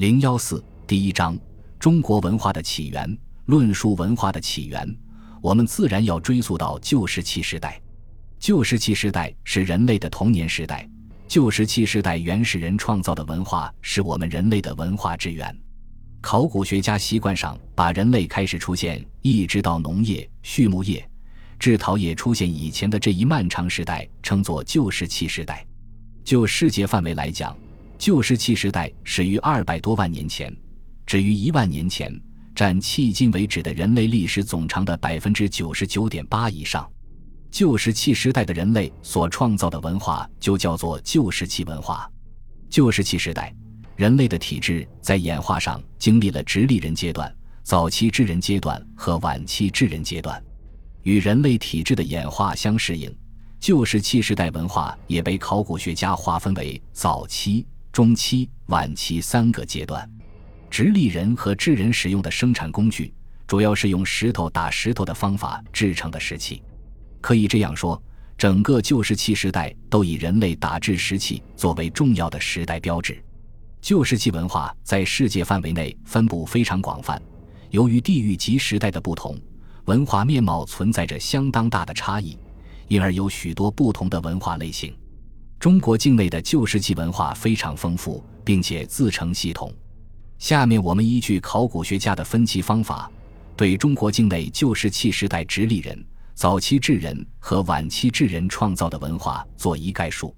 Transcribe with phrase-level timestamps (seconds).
[0.00, 1.38] 零幺四第一章：
[1.78, 3.18] 中国文化的起源。
[3.44, 4.96] 论述文化的起源，
[5.42, 7.78] 我们自然要追溯到旧石器时代。
[8.38, 10.88] 旧石器时代是人类的童年时代。
[11.28, 15.54] 旧石器时代原始人创造的文化是我们人类的文化之源。
[16.22, 21.06] 考古学家习惯上把人类开始出现，一直到农业、畜牧业、
[21.58, 25.62] 制陶业出现以前的这一漫长时代称作旧石器时代。
[26.24, 27.54] 就世界范围来讲，
[28.00, 30.50] 旧石器时代始于二百多万年前，
[31.04, 32.10] 止于一万年前，
[32.54, 36.90] 占迄今为止的人类历史总长的百分之九十九点八以上。
[37.50, 42.10] 旧石器时代的人类所创造的文化就叫做旧石器文化。
[42.70, 43.54] 旧石器时代，
[43.96, 47.30] 人类的体质在演化上经历了直立人阶段、
[47.62, 50.42] 早期智人阶段和晚期智人阶段，
[51.02, 53.14] 与人类体质的演化相适应。
[53.60, 57.66] 旧石器时代文化也被考古学家划分为早期、
[58.00, 60.10] 中期、晚期三个阶段。
[60.70, 63.12] 直立人和智人使用的生产工具，
[63.46, 66.62] 主要是用石头打石头的方法制成的石器。
[67.20, 68.02] 可以这样说，
[68.38, 73.22] 整个旧石器时代都以人类打制石器作为重要的时代标志。
[73.82, 77.20] 旧石器文化在世界范围内分布非常广泛，
[77.68, 79.38] 由于地域及时代的不同，
[79.84, 82.38] 文化面貌存在着相当大的差异。
[82.88, 84.90] 因而有许多不同的文化类型。
[85.60, 89.70] 中国境内的旧石器文化非常丰富，并且自成系统。
[90.38, 93.10] 下面我们依据考古学家的分析方法，
[93.58, 100.34] 对中国境内旧石器时代直立人、早期智人和晚期智人创造的文化做一概述。